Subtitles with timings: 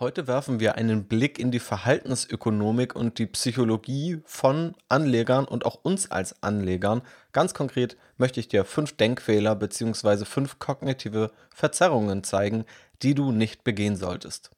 [0.00, 5.80] Heute werfen wir einen Blick in die Verhaltensökonomik und die Psychologie von Anlegern und auch
[5.82, 7.02] uns als Anlegern.
[7.34, 10.24] Ganz konkret möchte ich dir fünf Denkfehler bzw.
[10.24, 12.64] fünf kognitive Verzerrungen zeigen,
[13.02, 14.48] die du nicht begehen solltest.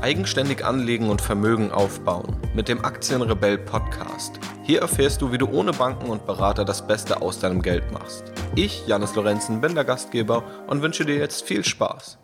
[0.00, 4.40] Eigenständig anlegen und Vermögen aufbauen mit dem Aktienrebell Podcast.
[4.64, 8.24] Hier erfährst du, wie du ohne Banken und Berater das Beste aus deinem Geld machst.
[8.56, 12.18] Ich, Janis Lorenzen, bin der Gastgeber und wünsche dir jetzt viel Spaß.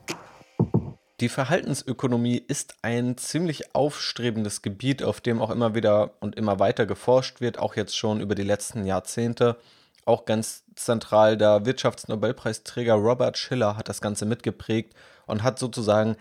[1.23, 6.85] Die Verhaltensökonomie ist ein ziemlich aufstrebendes Gebiet, auf dem auch immer wieder und immer weiter
[6.85, 9.57] geforscht wird, auch jetzt schon über die letzten Jahrzehnte.
[10.05, 14.95] Auch ganz zentral der Wirtschaftsnobelpreisträger Robert Schiller hat das Ganze mitgeprägt
[15.27, 16.17] und hat sozusagen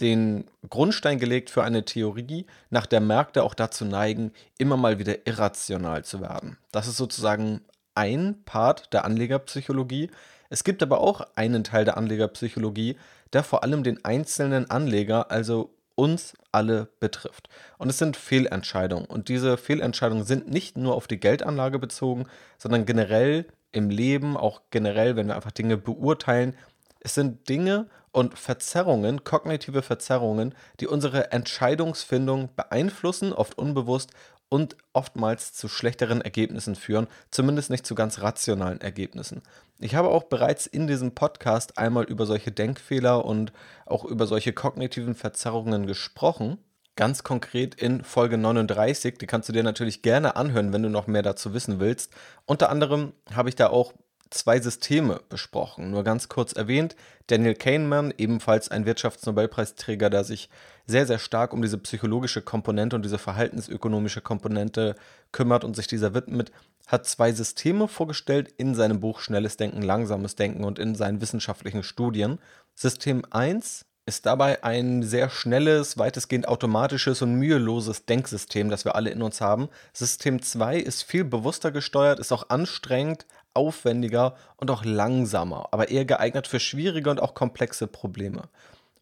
[0.00, 5.26] den Grundstein gelegt für eine Theorie, nach der Märkte auch dazu neigen, immer mal wieder
[5.26, 6.56] irrational zu werden.
[6.72, 7.60] Das ist sozusagen
[7.94, 10.10] ein Part der Anlegerpsychologie.
[10.48, 12.96] Es gibt aber auch einen Teil der Anlegerpsychologie,
[13.32, 17.48] der vor allem den einzelnen Anleger, also uns alle betrifft.
[17.78, 19.04] Und es sind Fehlentscheidungen.
[19.04, 22.26] Und diese Fehlentscheidungen sind nicht nur auf die Geldanlage bezogen,
[22.58, 26.56] sondern generell im Leben, auch generell, wenn wir einfach Dinge beurteilen.
[27.00, 34.10] Es sind Dinge und Verzerrungen, kognitive Verzerrungen, die unsere Entscheidungsfindung beeinflussen, oft unbewusst
[34.50, 39.42] und oftmals zu schlechteren Ergebnissen führen, zumindest nicht zu ganz rationalen Ergebnissen.
[39.78, 43.52] Ich habe auch bereits in diesem Podcast einmal über solche Denkfehler und
[43.86, 46.58] auch über solche kognitiven Verzerrungen gesprochen.
[46.96, 51.06] Ganz konkret in Folge 39, die kannst du dir natürlich gerne anhören, wenn du noch
[51.06, 52.12] mehr dazu wissen willst.
[52.44, 53.94] Unter anderem habe ich da auch
[54.30, 55.90] zwei Systeme besprochen.
[55.90, 60.48] Nur ganz kurz erwähnt, Daniel Kahneman, ebenfalls ein Wirtschaftsnobelpreisträger, der sich
[60.86, 64.94] sehr, sehr stark um diese psychologische Komponente und diese verhaltensökonomische Komponente
[65.32, 66.52] kümmert und sich dieser widmet,
[66.86, 71.82] hat zwei Systeme vorgestellt in seinem Buch Schnelles Denken, Langsames Denken und in seinen wissenschaftlichen
[71.82, 72.38] Studien.
[72.74, 79.10] System 1 ist dabei ein sehr schnelles, weitestgehend automatisches und müheloses Denksystem, das wir alle
[79.10, 79.68] in uns haben.
[79.92, 86.04] System 2 ist viel bewusster gesteuert, ist auch anstrengend, aufwendiger und auch langsamer, aber eher
[86.04, 88.48] geeignet für schwierige und auch komplexe Probleme.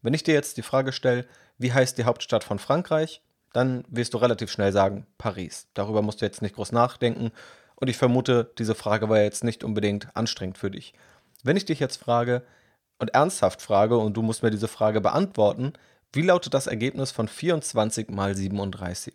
[0.01, 1.25] Wenn ich dir jetzt die Frage stelle,
[1.57, 3.21] wie heißt die Hauptstadt von Frankreich,
[3.53, 5.67] dann wirst du relativ schnell sagen Paris.
[5.73, 7.31] Darüber musst du jetzt nicht groß nachdenken
[7.75, 10.93] und ich vermute, diese Frage war jetzt nicht unbedingt anstrengend für dich.
[11.43, 12.43] Wenn ich dich jetzt frage
[12.97, 15.73] und ernsthaft frage und du musst mir diese Frage beantworten,
[16.11, 19.13] wie lautet das Ergebnis von 24 mal 37?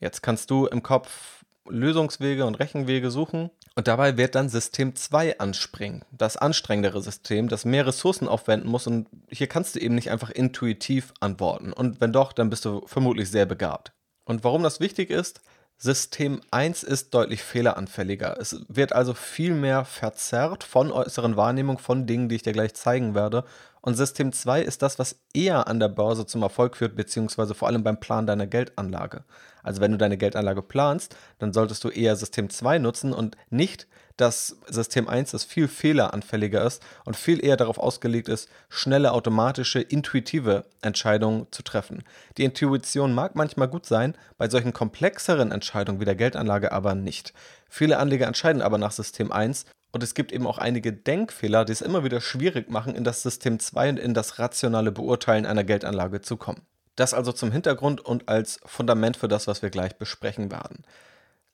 [0.00, 5.38] Jetzt kannst du im Kopf Lösungswege und Rechenwege suchen und dabei wird dann System 2
[5.38, 8.88] anspringen, das anstrengendere System, das mehr Ressourcen aufwenden muss.
[8.88, 11.72] Und hier kannst du eben nicht einfach intuitiv antworten.
[11.72, 13.92] Und wenn doch, dann bist du vermutlich sehr begabt.
[14.24, 15.42] Und warum das wichtig ist,
[15.80, 18.36] System 1 ist deutlich fehleranfälliger.
[18.40, 22.74] Es wird also viel mehr verzerrt von äußeren Wahrnehmungen, von Dingen, die ich dir gleich
[22.74, 23.44] zeigen werde.
[23.80, 27.68] Und System 2 ist das, was eher an der Börse zum Erfolg führt, beziehungsweise vor
[27.68, 29.22] allem beim Plan deiner Geldanlage.
[29.62, 33.86] Also wenn du deine Geldanlage planst, dann solltest du eher System 2 nutzen und nicht
[34.18, 39.80] das System 1, das viel fehleranfälliger ist und viel eher darauf ausgelegt ist, schnelle, automatische,
[39.80, 42.02] intuitive Entscheidungen zu treffen.
[42.36, 47.32] Die Intuition mag manchmal gut sein, bei solchen komplexeren Entscheidungen wie der Geldanlage aber nicht.
[47.70, 51.72] Viele Anleger entscheiden aber nach System 1 und es gibt eben auch einige Denkfehler, die
[51.72, 55.64] es immer wieder schwierig machen, in das System 2 und in das rationale Beurteilen einer
[55.64, 56.62] Geldanlage zu kommen.
[56.96, 60.84] Das also zum Hintergrund und als Fundament für das, was wir gleich besprechen werden.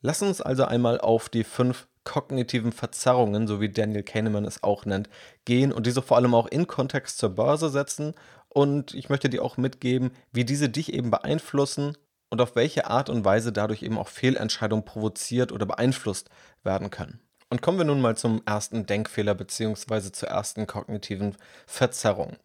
[0.01, 4.85] Lass uns also einmal auf die fünf kognitiven Verzerrungen, so wie Daniel Kahneman es auch
[4.85, 5.09] nennt,
[5.45, 8.15] gehen und diese vor allem auch in Kontext zur Börse setzen.
[8.49, 11.97] Und ich möchte dir auch mitgeben, wie diese dich eben beeinflussen
[12.31, 16.31] und auf welche Art und Weise dadurch eben auch Fehlentscheidungen provoziert oder beeinflusst
[16.63, 17.21] werden können.
[17.51, 20.13] Und kommen wir nun mal zum ersten Denkfehler bzw.
[20.13, 21.37] zur ersten kognitiven
[21.67, 22.37] Verzerrung.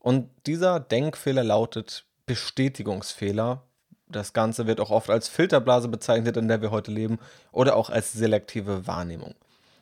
[0.00, 3.62] Und dieser Denkfehler lautet Bestätigungsfehler.
[4.10, 7.18] Das Ganze wird auch oft als Filterblase bezeichnet, in der wir heute leben,
[7.52, 9.34] oder auch als selektive Wahrnehmung.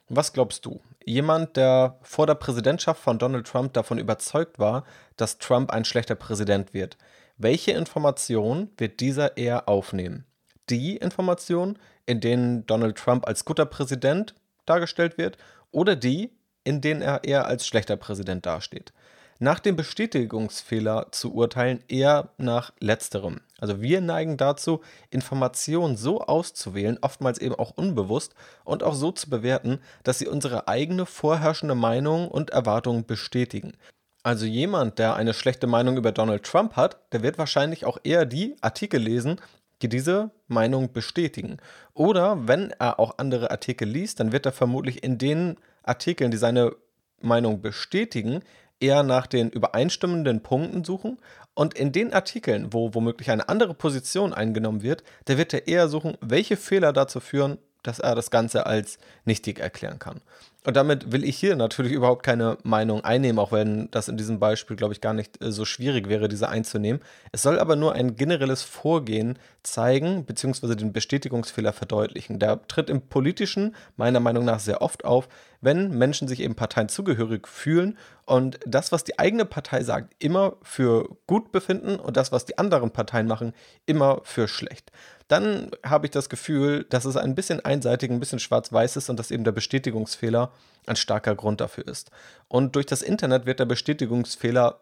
[0.09, 0.81] Was glaubst du?
[1.05, 4.85] Jemand, der vor der Präsidentschaft von Donald Trump davon überzeugt war,
[5.17, 6.97] dass Trump ein schlechter Präsident wird,
[7.39, 10.25] welche Information wird dieser eher aufnehmen?
[10.71, 14.35] Die Information, in denen Donald Trump als guter Präsident
[14.65, 15.37] dargestellt wird
[15.71, 16.31] oder die,
[16.65, 18.93] in denen er eher als schlechter Präsident dasteht.
[19.39, 23.41] Nach dem Bestätigungsfehler zu urteilen, eher nach letzterem.
[23.59, 24.81] Also wir neigen dazu,
[25.11, 28.35] Informationen so auszuwählen, oftmals eben auch unbewusst,
[28.65, 33.77] und auch so zu bewerten, dass sie unsere eigene vorherrschende Meinung und Erwartungen bestätigen.
[34.23, 38.25] Also jemand, der eine schlechte Meinung über Donald Trump hat, der wird wahrscheinlich auch eher
[38.25, 39.41] die Artikel lesen,
[39.83, 41.59] die diese Meinung bestätigen.
[41.93, 46.39] Oder wenn er auch andere Artikel liest, dann wird er vermutlich in den Artikeln, die
[46.39, 46.73] seine
[47.21, 48.43] Meinung bestätigen,
[48.81, 51.19] eher nach den übereinstimmenden Punkten suchen
[51.55, 55.89] und in den Artikeln, wo womöglich eine andere Position eingenommen wird, da wird er eher
[55.89, 60.21] suchen, welche Fehler dazu führen, dass er das Ganze als nichtig erklären kann.
[60.67, 64.41] Und damit will ich hier natürlich überhaupt keine Meinung einnehmen, auch wenn das in diesem
[64.41, 67.01] Beispiel, glaube ich, gar nicht äh, so schwierig wäre, diese einzunehmen.
[67.31, 72.41] Es soll aber nur ein generelles Vorgehen zeigen, beziehungsweise den Bestätigungsfehler verdeutlichen.
[72.41, 75.29] Der tritt im Politischen meiner Meinung nach sehr oft auf,
[75.61, 80.57] wenn Menschen sich eben Parteien zugehörig fühlen und das, was die eigene Partei sagt, immer
[80.63, 83.53] für gut befinden und das, was die anderen Parteien machen,
[83.87, 84.91] immer für schlecht
[85.29, 89.19] dann habe ich das Gefühl, dass es ein bisschen einseitig, ein bisschen schwarz-weiß ist und
[89.19, 90.53] dass eben der Bestätigungsfehler
[90.87, 92.11] ein starker Grund dafür ist.
[92.49, 94.81] Und durch das Internet wird der Bestätigungsfehler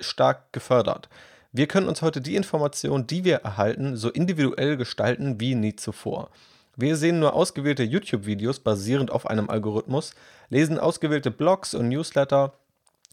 [0.00, 1.08] stark gefördert.
[1.52, 6.30] Wir können uns heute die Informationen, die wir erhalten, so individuell gestalten wie nie zuvor.
[6.76, 10.14] Wir sehen nur ausgewählte YouTube-Videos basierend auf einem Algorithmus,
[10.48, 12.52] lesen ausgewählte Blogs und Newsletter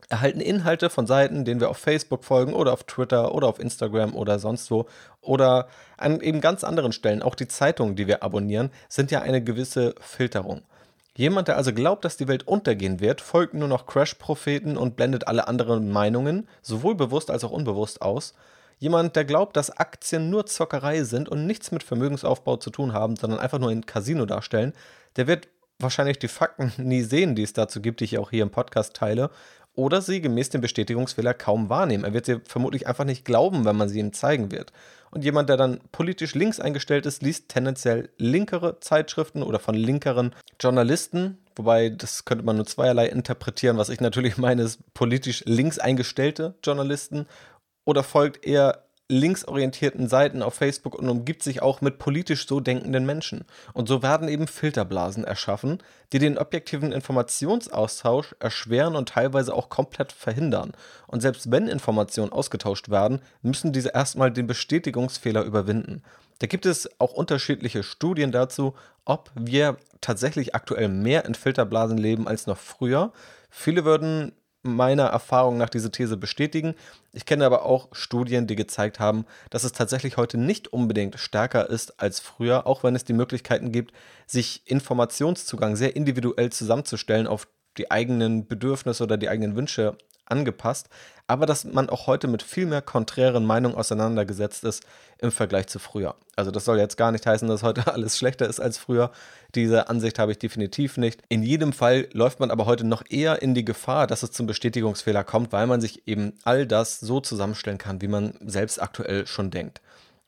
[0.09, 4.15] erhalten Inhalte von Seiten, denen wir auf Facebook folgen oder auf Twitter oder auf Instagram
[4.15, 4.85] oder sonst wo
[5.21, 5.67] oder
[5.97, 7.21] an eben ganz anderen Stellen.
[7.21, 10.61] Auch die Zeitungen, die wir abonnieren, sind ja eine gewisse Filterung.
[11.17, 15.27] Jemand, der also glaubt, dass die Welt untergehen wird, folgt nur noch Crash-Propheten und blendet
[15.27, 18.35] alle anderen Meinungen, sowohl bewusst als auch unbewusst, aus.
[18.77, 23.15] Jemand, der glaubt, dass Aktien nur Zockerei sind und nichts mit Vermögensaufbau zu tun haben,
[23.15, 24.73] sondern einfach nur ein Casino darstellen,
[25.15, 25.47] der wird
[25.79, 28.95] wahrscheinlich die Fakten nie sehen, die es dazu gibt, die ich auch hier im Podcast
[28.95, 29.31] teile,
[29.77, 32.03] oder sie gemäß dem Bestätigungsfehler kaum wahrnehmen.
[32.03, 34.73] Er wird sie vermutlich einfach nicht glauben, wenn man sie ihm zeigen wird.
[35.11, 40.33] Und jemand, der dann politisch links eingestellt ist, liest tendenziell linkere Zeitschriften oder von linkeren
[40.59, 43.77] Journalisten, wobei das könnte man nur zweierlei interpretieren.
[43.77, 47.27] Was ich natürlich meine, ist politisch links eingestellte Journalisten
[47.85, 53.05] oder folgt eher linksorientierten Seiten auf Facebook und umgibt sich auch mit politisch so denkenden
[53.05, 53.45] Menschen.
[53.73, 55.79] Und so werden eben Filterblasen erschaffen,
[56.11, 60.73] die den objektiven Informationsaustausch erschweren und teilweise auch komplett verhindern.
[61.07, 66.03] Und selbst wenn Informationen ausgetauscht werden, müssen diese erstmal den Bestätigungsfehler überwinden.
[66.39, 68.75] Da gibt es auch unterschiedliche Studien dazu,
[69.05, 73.11] ob wir tatsächlich aktuell mehr in Filterblasen leben als noch früher.
[73.49, 74.33] Viele würden
[74.75, 76.75] meiner Erfahrung nach diese These bestätigen.
[77.13, 81.69] Ich kenne aber auch Studien, die gezeigt haben, dass es tatsächlich heute nicht unbedingt stärker
[81.69, 83.93] ist als früher, auch wenn es die Möglichkeiten gibt,
[84.25, 87.47] sich Informationszugang sehr individuell zusammenzustellen auf
[87.77, 90.89] die eigenen Bedürfnisse oder die eigenen Wünsche angepasst,
[91.27, 94.83] aber dass man auch heute mit viel mehr konträren Meinungen auseinandergesetzt ist
[95.19, 96.15] im Vergleich zu früher.
[96.37, 99.11] Also das soll jetzt gar nicht heißen, dass heute alles schlechter ist als früher.
[99.53, 101.21] Diese Ansicht habe ich definitiv nicht.
[101.27, 104.47] In jedem Fall läuft man aber heute noch eher in die Gefahr, dass es zum
[104.47, 109.27] Bestätigungsfehler kommt, weil man sich eben all das so zusammenstellen kann, wie man selbst aktuell
[109.27, 109.81] schon denkt.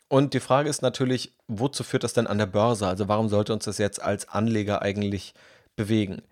[0.10, 2.88] Und die Frage ist natürlich, wozu führt das denn an der Börse?
[2.88, 5.36] Also warum sollte uns das jetzt als Anleger eigentlich
[5.76, 6.24] bewegen?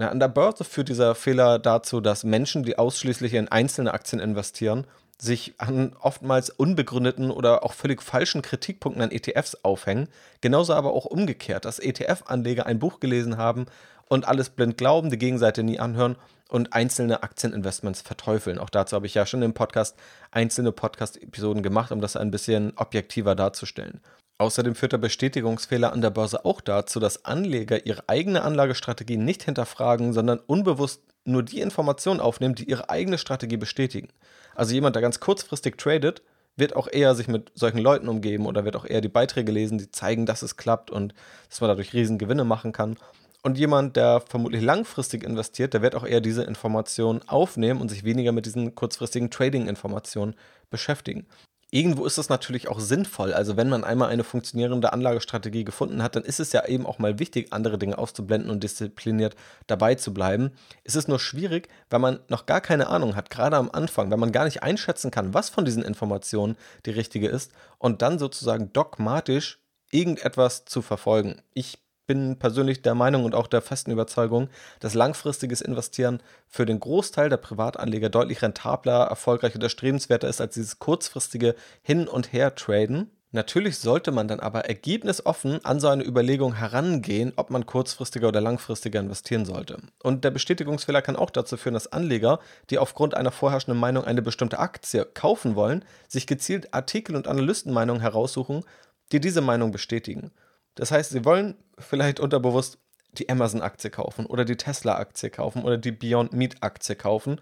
[0.00, 4.20] Na, an der Börse führt dieser Fehler dazu, dass Menschen, die ausschließlich in einzelne Aktien
[4.20, 4.86] investieren,
[5.20, 10.06] sich an oftmals unbegründeten oder auch völlig falschen Kritikpunkten an ETFs aufhängen.
[10.40, 13.66] Genauso aber auch umgekehrt, dass ETF-Anleger ein Buch gelesen haben
[14.06, 16.14] und alles blind glauben, die Gegenseite nie anhören
[16.48, 18.60] und einzelne Aktieninvestments verteufeln.
[18.60, 19.96] Auch dazu habe ich ja schon im Podcast
[20.30, 24.00] einzelne Podcast-Episoden gemacht, um das ein bisschen objektiver darzustellen.
[24.40, 29.42] Außerdem führt der Bestätigungsfehler an der Börse auch dazu, dass Anleger ihre eigene Anlagestrategie nicht
[29.42, 34.08] hinterfragen, sondern unbewusst nur die Informationen aufnehmen, die ihre eigene Strategie bestätigen.
[34.54, 36.22] Also jemand, der ganz kurzfristig tradet,
[36.56, 39.78] wird auch eher sich mit solchen Leuten umgeben oder wird auch eher die Beiträge lesen,
[39.78, 41.14] die zeigen, dass es klappt und
[41.48, 42.96] dass man dadurch riesen Gewinne machen kann.
[43.42, 48.04] Und jemand, der vermutlich langfristig investiert, der wird auch eher diese Informationen aufnehmen und sich
[48.04, 50.36] weniger mit diesen kurzfristigen Trading-Informationen
[50.70, 51.26] beschäftigen
[51.70, 53.34] irgendwo ist das natürlich auch sinnvoll.
[53.34, 56.98] Also wenn man einmal eine funktionierende Anlagestrategie gefunden hat, dann ist es ja eben auch
[56.98, 60.52] mal wichtig, andere Dinge auszublenden und diszipliniert dabei zu bleiben.
[60.84, 64.20] Es ist nur schwierig, wenn man noch gar keine Ahnung hat, gerade am Anfang, wenn
[64.20, 66.56] man gar nicht einschätzen kann, was von diesen Informationen
[66.86, 69.58] die richtige ist und dann sozusagen dogmatisch
[69.90, 71.42] irgendetwas zu verfolgen.
[71.54, 71.78] Ich
[72.08, 74.48] bin persönlich der Meinung und auch der festen Überzeugung,
[74.80, 80.54] dass langfristiges Investieren für den Großteil der Privatanleger deutlich rentabler, erfolgreicher oder strebenswerter ist als
[80.54, 83.12] dieses kurzfristige Hin- und Her-Traden.
[83.30, 88.40] Natürlich sollte man dann aber ergebnisoffen an so eine Überlegung herangehen, ob man kurzfristiger oder
[88.40, 89.76] langfristiger investieren sollte.
[90.02, 94.22] Und der Bestätigungsfehler kann auch dazu führen, dass Anleger, die aufgrund einer vorherrschenden Meinung eine
[94.22, 98.64] bestimmte Aktie kaufen wollen, sich gezielt Artikel und Analystenmeinungen heraussuchen,
[99.12, 100.32] die diese Meinung bestätigen.
[100.78, 102.78] Das heißt, sie wollen vielleicht unterbewusst
[103.12, 107.40] die Amazon-Aktie kaufen oder die Tesla-Aktie kaufen oder die Beyond Meat-Aktie kaufen.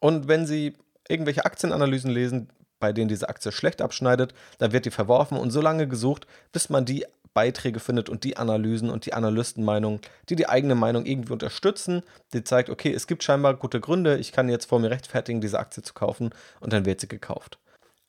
[0.00, 0.76] Und wenn sie
[1.08, 2.50] irgendwelche Aktienanalysen lesen,
[2.80, 6.68] bei denen diese Aktie schlecht abschneidet, dann wird die verworfen und so lange gesucht, bis
[6.68, 11.32] man die Beiträge findet und die Analysen und die Analystenmeinung, die die eigene Meinung irgendwie
[11.32, 12.02] unterstützen,
[12.34, 15.58] die zeigt, okay, es gibt scheinbar gute Gründe, ich kann jetzt vor mir rechtfertigen, diese
[15.58, 17.58] Aktie zu kaufen und dann wird sie gekauft.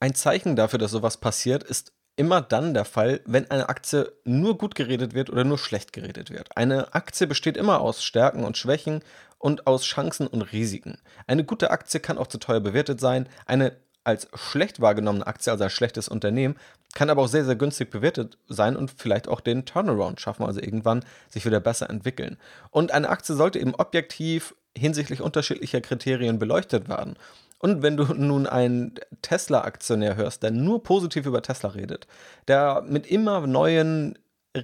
[0.02, 4.58] Ein Zeichen dafür, dass sowas passiert, ist immer dann der Fall, wenn eine Aktie nur
[4.58, 6.56] gut geredet wird oder nur schlecht geredet wird.
[6.56, 9.02] Eine Aktie besteht immer aus Stärken und Schwächen
[9.38, 10.98] und aus Chancen und Risiken.
[11.28, 13.28] Eine gute Aktie kann auch zu teuer bewertet sein.
[13.46, 13.74] Eine
[14.06, 16.56] als schlecht wahrgenommene Aktie, also ein schlechtes Unternehmen,
[16.94, 20.62] kann aber auch sehr, sehr günstig bewertet sein und vielleicht auch den Turnaround schaffen, also
[20.62, 22.38] irgendwann sich wieder besser entwickeln.
[22.70, 27.18] Und eine Aktie sollte eben objektiv hinsichtlich unterschiedlicher Kriterien beleuchtet werden.
[27.66, 28.94] Und wenn du nun einen
[29.24, 32.06] Tesla-Aktionär hörst, der nur positiv über Tesla redet,
[32.48, 34.20] der mit immer neuen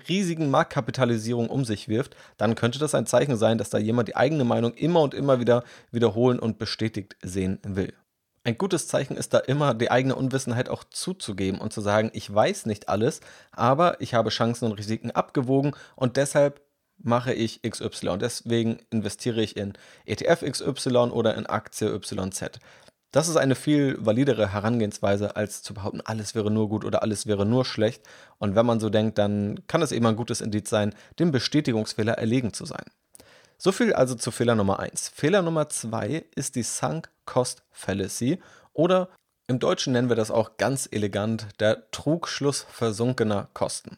[0.08, 4.16] riesigen Marktkapitalisierung um sich wirft, dann könnte das ein Zeichen sein, dass da jemand die
[4.16, 7.92] eigene Meinung immer und immer wieder wiederholen und bestätigt sehen will.
[8.44, 12.32] Ein gutes Zeichen ist da immer, die eigene Unwissenheit auch zuzugeben und zu sagen, ich
[12.32, 13.20] weiß nicht alles,
[13.52, 16.62] aber ich habe Chancen und Risiken abgewogen und deshalb
[17.04, 18.20] mache ich XY.
[18.20, 19.74] Deswegen investiere ich in
[20.06, 22.60] ETF XY oder in Aktie YZ.
[23.12, 27.28] Das ist eine viel validere Herangehensweise, als zu behaupten, alles wäre nur gut oder alles
[27.28, 28.04] wäre nur schlecht.
[28.38, 32.14] Und wenn man so denkt, dann kann es eben ein gutes Indiz sein, dem Bestätigungsfehler
[32.14, 32.86] erlegen zu sein.
[33.58, 35.10] So viel also zu Fehler Nummer 1.
[35.10, 38.40] Fehler Nummer 2 ist die Sunk Cost Fallacy
[38.74, 39.10] oder
[39.48, 43.98] im Deutschen nennen wir das auch ganz elegant der Trugschluss versunkener Kosten.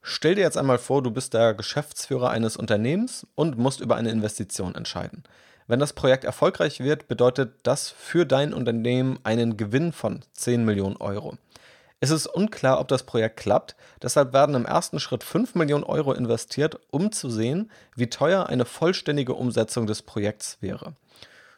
[0.00, 4.10] Stell dir jetzt einmal vor, du bist der Geschäftsführer eines Unternehmens und musst über eine
[4.10, 5.24] Investition entscheiden.
[5.68, 10.96] Wenn das Projekt erfolgreich wird, bedeutet das für dein Unternehmen einen Gewinn von 10 Millionen
[10.96, 11.36] Euro.
[11.98, 16.12] Es ist unklar, ob das Projekt klappt, deshalb werden im ersten Schritt 5 Millionen Euro
[16.12, 20.94] investiert, um zu sehen, wie teuer eine vollständige Umsetzung des Projekts wäre.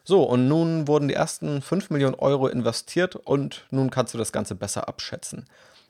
[0.05, 4.33] So, und nun wurden die ersten 5 Millionen Euro investiert und nun kannst du das
[4.33, 5.45] Ganze besser abschätzen.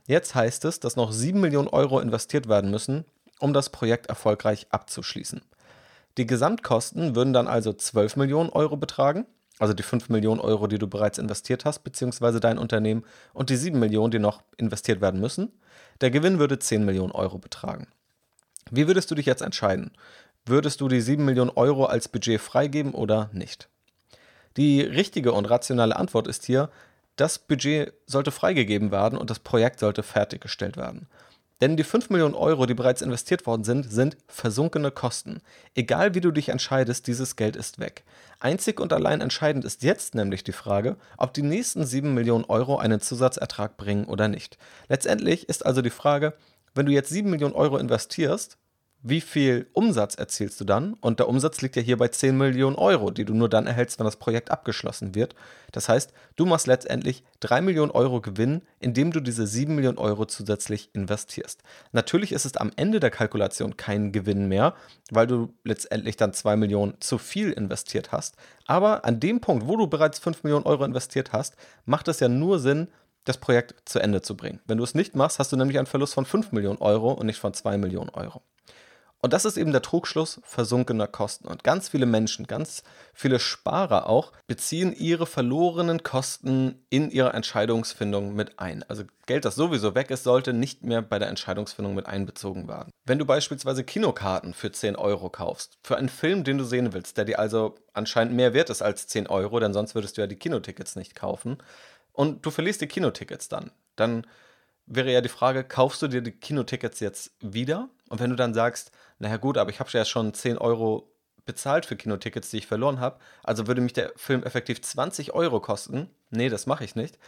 [0.07, 3.05] Jetzt heißt es, dass noch 7 Millionen Euro investiert werden müssen,
[3.39, 5.43] um das Projekt erfolgreich abzuschließen.
[6.19, 9.25] Die Gesamtkosten würden dann also 12 Millionen Euro betragen,
[9.61, 13.57] also die 5 Millionen Euro, die du bereits investiert hast, beziehungsweise dein Unternehmen, und die
[13.57, 15.53] 7 Millionen, die noch investiert werden müssen.
[16.01, 17.87] Der Gewinn würde 10 Millionen Euro betragen.
[18.69, 19.93] Wie würdest du dich jetzt entscheiden?
[20.45, 23.69] Würdest du die 7 Millionen Euro als Budget freigeben oder nicht?
[24.57, 26.69] Die richtige und rationale Antwort ist hier,
[27.15, 31.09] das Budget sollte freigegeben werden und das Projekt sollte fertiggestellt werden.
[31.61, 35.41] Denn die 5 Millionen Euro, die bereits investiert worden sind, sind versunkene Kosten.
[35.75, 38.05] Egal wie du dich entscheidest, dieses Geld ist weg.
[38.39, 42.79] Einzig und allein entscheidend ist jetzt nämlich die Frage, ob die nächsten 7 Millionen Euro
[42.79, 44.57] einen Zusatzertrag bringen oder nicht.
[44.89, 46.35] Letztendlich ist also die Frage,
[46.75, 48.57] wenn du jetzt 7 Millionen Euro investierst,
[49.03, 50.95] wie viel Umsatz erzielst du dann?
[50.95, 53.99] Und der Umsatz liegt ja hier bei 10 Millionen Euro, die du nur dann erhältst,
[53.99, 55.37] wenn das Projekt abgeschlossen wird.
[55.71, 60.27] Das heißt, du machst letztendlich 3 Millionen Euro Gewinn, indem du diese 7 Millionen Euro
[60.27, 61.63] zusätzlich investierst.
[61.93, 64.75] Natürlich ist es am Ende der Kalkulation kein Gewinn mehr,
[65.11, 68.35] weil du letztendlich dann 2 Millionen zu viel investiert hast.
[68.67, 72.29] Aber an dem Punkt, wo du bereits 5 Millionen Euro investiert hast, macht es ja
[72.29, 72.89] nur Sinn,
[73.25, 74.61] das Projekt zu Ende zu bringen.
[74.67, 77.27] Wenn du es nicht machst, hast du nämlich einen Verlust von 5 Millionen Euro und
[77.27, 78.43] nicht von 2 Millionen Euro.
[79.21, 81.49] Und das ist eben der Trugschluss versunkener Kosten.
[81.49, 88.35] Und ganz viele Menschen, ganz viele Sparer auch, beziehen ihre verlorenen Kosten in ihre Entscheidungsfindung
[88.35, 88.85] mit ein.
[88.85, 92.91] Also Geld, das sowieso weg ist, sollte nicht mehr bei der Entscheidungsfindung mit einbezogen werden.
[93.05, 97.17] Wenn du beispielsweise Kinokarten für 10 Euro kaufst, für einen Film, den du sehen willst,
[97.17, 100.27] der dir also anscheinend mehr wert ist als 10 Euro, denn sonst würdest du ja
[100.29, 101.59] die Kinotickets nicht kaufen,
[102.13, 104.27] und du verlierst die Kinotickets dann, dann
[104.87, 107.89] wäre ja die Frage, kaufst du dir die Kinotickets jetzt wieder?
[108.09, 111.11] Und wenn du dann sagst, naja gut, aber ich habe ja schon 10 Euro
[111.45, 115.61] bezahlt für Kinotickets, die ich verloren habe, also würde mich der Film effektiv 20 Euro
[115.61, 117.19] kosten, nee, das mache ich nicht,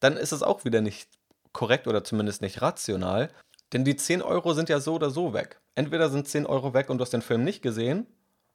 [0.00, 1.08] dann ist es auch wieder nicht
[1.52, 3.30] korrekt oder zumindest nicht rational,
[3.72, 5.60] denn die 10 Euro sind ja so oder so weg.
[5.74, 8.06] Entweder sind 10 Euro weg und du hast den Film nicht gesehen,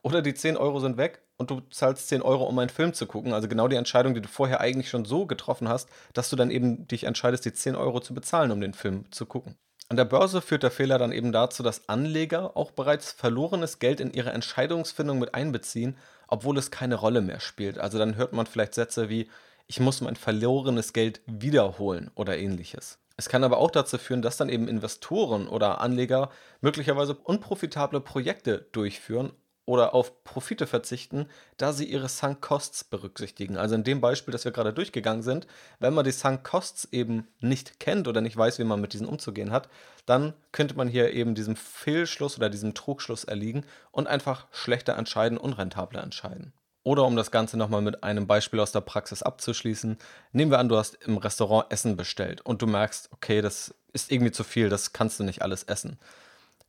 [0.02, 3.06] oder die 10 Euro sind weg und du zahlst 10 Euro, um einen Film zu
[3.06, 3.34] gucken.
[3.34, 6.52] Also genau die Entscheidung, die du vorher eigentlich schon so getroffen hast, dass du dann
[6.52, 9.58] eben dich entscheidest, die 10 Euro zu bezahlen, um den Film zu gucken.
[9.92, 14.00] An der Börse führt der Fehler dann eben dazu, dass Anleger auch bereits verlorenes Geld
[14.00, 17.80] in ihre Entscheidungsfindung mit einbeziehen, obwohl es keine Rolle mehr spielt.
[17.80, 19.32] Also dann hört man vielleicht Sätze wie,
[19.66, 23.00] ich muss mein verlorenes Geld wiederholen oder ähnliches.
[23.18, 26.30] Es kann aber auch dazu führen, dass dann eben Investoren oder Anleger
[26.62, 29.34] möglicherweise unprofitable Projekte durchführen,
[29.70, 33.56] oder auf Profite verzichten, da sie ihre Sunk Costs berücksichtigen.
[33.56, 35.46] Also in dem Beispiel, das wir gerade durchgegangen sind,
[35.78, 39.06] wenn man die Sunk Costs eben nicht kennt oder nicht weiß, wie man mit diesen
[39.06, 39.70] umzugehen hat,
[40.08, 45.38] dann könnte man hier eben diesem Fehlschluss oder diesem Trugschluss erliegen und einfach schlechter entscheiden,
[45.38, 46.52] unrentabler entscheiden.
[46.82, 50.00] Oder um das Ganze nochmal mit einem Beispiel aus der Praxis abzuschließen,
[50.32, 54.12] nehmen wir an, du hast im Restaurant Essen bestellt und du merkst, okay, das ist
[54.12, 56.00] irgendwie zu viel, das kannst du nicht alles essen.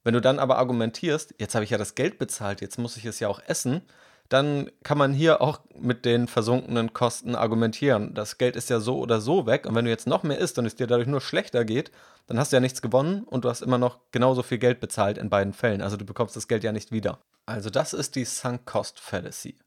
[0.03, 3.05] Wenn du dann aber argumentierst, jetzt habe ich ja das Geld bezahlt, jetzt muss ich
[3.05, 3.83] es ja auch essen,
[4.31, 8.15] dann kann man hier auch mit den versunkenen Kosten argumentieren.
[8.15, 10.59] Das Geld ist ja so oder so weg und wenn du jetzt noch mehr isst
[10.59, 11.91] und es dir dadurch nur schlechter geht,
[12.29, 15.19] dann hast du ja nichts gewonnen und du hast immer noch genauso viel Geld bezahlt
[15.19, 15.83] in beiden Fällen.
[15.83, 17.19] Also du bekommst das Geld ja nicht wieder.
[17.45, 19.59] Also das ist die Sunk Cost Fallacy.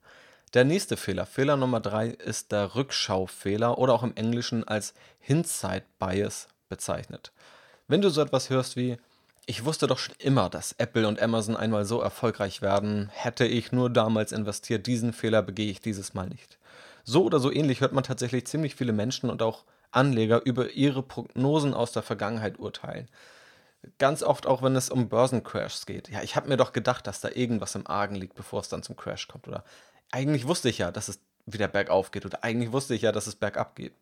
[0.54, 5.84] Der nächste Fehler, Fehler Nummer drei, ist der Rückschaufehler oder auch im Englischen als Hindsight
[6.00, 7.34] Bias bezeichnet.
[7.88, 8.98] Wenn du so etwas hörst wie,
[9.46, 13.10] ich wusste doch schon immer, dass Apple und Amazon einmal so erfolgreich werden.
[13.14, 16.58] Hätte ich nur damals investiert, diesen Fehler begehe ich dieses Mal nicht.
[17.04, 21.04] So oder so ähnlich hört man tatsächlich ziemlich viele Menschen und auch Anleger über ihre
[21.04, 23.10] Prognosen aus der Vergangenheit urteilen.
[23.98, 26.10] Ganz oft auch, wenn es um Börsencrashs geht.
[26.10, 28.82] Ja, ich habe mir doch gedacht, dass da irgendwas im Argen liegt, bevor es dann
[28.82, 29.48] zum Crash kommt.
[29.48, 29.66] Oder
[30.10, 32.26] eigentlich wusste ich ja, dass es wieder bergauf geht.
[32.26, 33.94] Oder eigentlich wusste ich ja, dass es bergab geht.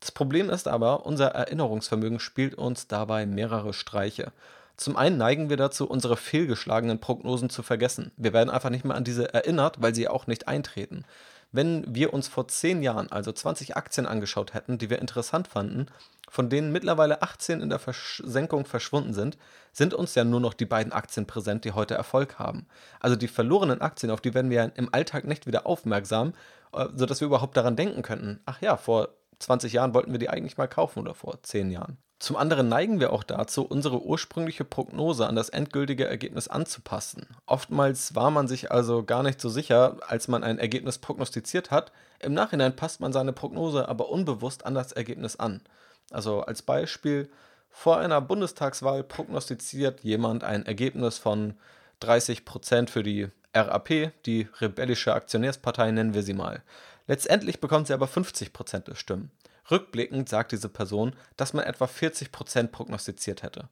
[0.00, 4.32] Das Problem ist aber, unser Erinnerungsvermögen spielt uns dabei mehrere Streiche.
[4.80, 8.12] Zum einen neigen wir dazu, unsere fehlgeschlagenen Prognosen zu vergessen.
[8.16, 11.04] Wir werden einfach nicht mehr an diese erinnert, weil sie auch nicht eintreten.
[11.52, 15.88] Wenn wir uns vor 10 Jahren also 20 Aktien angeschaut hätten, die wir interessant fanden,
[16.30, 19.36] von denen mittlerweile 18 in der Versenkung verschwunden sind,
[19.74, 22.66] sind uns ja nur noch die beiden Aktien präsent, die heute Erfolg haben.
[23.00, 26.32] Also die verlorenen Aktien, auf die werden wir im Alltag nicht wieder aufmerksam,
[26.72, 29.10] äh, sodass wir überhaupt daran denken könnten, ach ja, vor
[29.40, 31.98] 20 Jahren wollten wir die eigentlich mal kaufen oder vor 10 Jahren.
[32.20, 37.26] Zum anderen neigen wir auch dazu, unsere ursprüngliche Prognose an das endgültige Ergebnis anzupassen.
[37.46, 41.92] Oftmals war man sich also gar nicht so sicher, als man ein Ergebnis prognostiziert hat.
[42.18, 45.62] Im Nachhinein passt man seine Prognose aber unbewusst an das Ergebnis an.
[46.10, 47.30] Also als Beispiel,
[47.70, 51.54] vor einer Bundestagswahl prognostiziert jemand ein Ergebnis von
[52.02, 56.62] 30% für die RAP, die rebellische Aktionärspartei nennen wir sie mal.
[57.06, 59.30] Letztendlich bekommt sie aber 50% der Stimmen.
[59.70, 63.68] Rückblickend sagt diese Person, dass man etwa 40% prognostiziert hätte.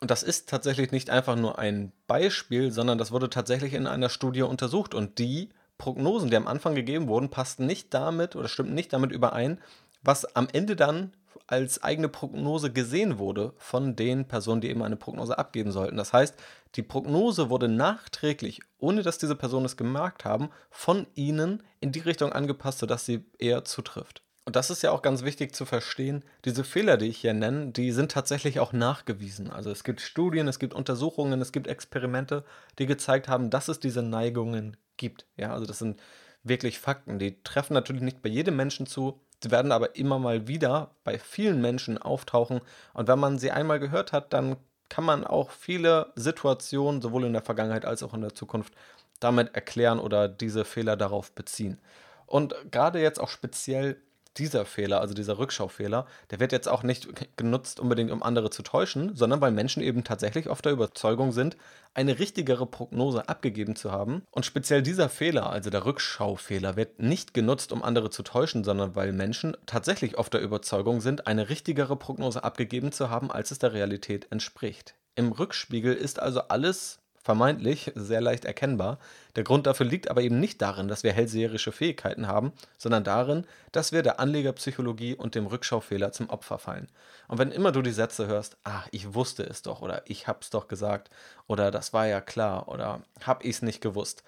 [0.00, 4.08] Und das ist tatsächlich nicht einfach nur ein Beispiel, sondern das wurde tatsächlich in einer
[4.08, 4.94] Studie untersucht.
[4.94, 9.10] Und die Prognosen, die am Anfang gegeben wurden, passten nicht damit oder stimmten nicht damit
[9.10, 9.60] überein,
[10.02, 11.12] was am Ende dann
[11.46, 15.96] als eigene Prognose gesehen wurde von den Personen, die eben eine Prognose abgeben sollten.
[15.96, 16.34] Das heißt,
[16.74, 22.00] die Prognose wurde nachträglich, ohne dass diese Personen es gemerkt haben, von ihnen in die
[22.00, 24.22] Richtung angepasst, sodass sie eher zutrifft.
[24.48, 26.24] Und das ist ja auch ganz wichtig zu verstehen.
[26.46, 29.50] Diese Fehler, die ich hier nenne, die sind tatsächlich auch nachgewiesen.
[29.50, 32.44] Also es gibt Studien, es gibt Untersuchungen, es gibt Experimente,
[32.78, 35.26] die gezeigt haben, dass es diese Neigungen gibt.
[35.36, 36.00] Ja, also das sind
[36.44, 37.18] wirklich Fakten.
[37.18, 39.20] Die treffen natürlich nicht bei jedem Menschen zu.
[39.42, 42.62] Sie werden aber immer mal wieder bei vielen Menschen auftauchen.
[42.94, 44.56] Und wenn man sie einmal gehört hat, dann
[44.88, 48.72] kann man auch viele Situationen, sowohl in der Vergangenheit als auch in der Zukunft,
[49.20, 51.78] damit erklären oder diese Fehler darauf beziehen.
[52.24, 54.00] Und gerade jetzt auch speziell
[54.38, 58.62] dieser Fehler, also dieser Rückschaufehler, der wird jetzt auch nicht genutzt, unbedingt um andere zu
[58.62, 61.56] täuschen, sondern weil Menschen eben tatsächlich auf der Überzeugung sind,
[61.94, 64.22] eine richtigere Prognose abgegeben zu haben.
[64.30, 68.94] Und speziell dieser Fehler, also der Rückschaufehler, wird nicht genutzt, um andere zu täuschen, sondern
[68.94, 73.58] weil Menschen tatsächlich auf der Überzeugung sind, eine richtigere Prognose abgegeben zu haben, als es
[73.58, 74.94] der Realität entspricht.
[75.16, 78.98] Im Rückspiegel ist also alles vermeintlich sehr leicht erkennbar.
[79.36, 83.46] Der Grund dafür liegt aber eben nicht darin, dass wir hellseherische Fähigkeiten haben, sondern darin,
[83.72, 86.88] dass wir der Anlegerpsychologie und dem Rückschaufehler zum Opfer fallen.
[87.28, 90.50] Und wenn immer du die Sätze hörst, ach, ich wusste es doch oder ich hab's
[90.50, 91.10] doch gesagt
[91.46, 94.22] oder das war ja klar oder hab ich's nicht gewusst,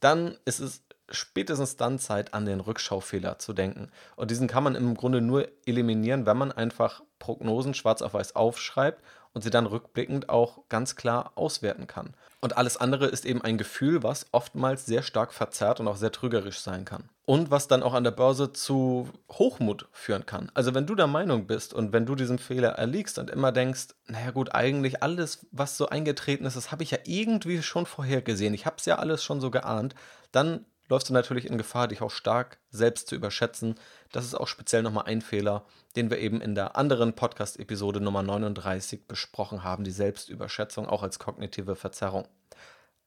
[0.00, 3.90] dann ist es spätestens dann Zeit, an den Rückschaufehler zu denken.
[4.16, 8.36] Und diesen kann man im Grunde nur eliminieren, wenn man einfach Prognosen schwarz auf weiß
[8.36, 9.02] aufschreibt
[9.36, 12.14] und sie dann rückblickend auch ganz klar auswerten kann.
[12.40, 16.10] Und alles andere ist eben ein Gefühl, was oftmals sehr stark verzerrt und auch sehr
[16.10, 17.10] trügerisch sein kann.
[17.26, 20.50] Und was dann auch an der Börse zu Hochmut führen kann.
[20.54, 23.88] Also wenn du der Meinung bist und wenn du diesem Fehler erliegst und immer denkst,
[24.06, 28.54] naja gut, eigentlich alles, was so eingetreten ist, das habe ich ja irgendwie schon vorhergesehen.
[28.54, 29.94] Ich habe es ja alles schon so geahnt.
[30.32, 33.74] Dann läufst du natürlich in Gefahr, dich auch stark selbst zu überschätzen.
[34.12, 35.64] Das ist auch speziell nochmal ein Fehler,
[35.96, 41.18] den wir eben in der anderen Podcast-Episode Nummer 39 besprochen haben, die Selbstüberschätzung auch als
[41.18, 42.28] kognitive Verzerrung.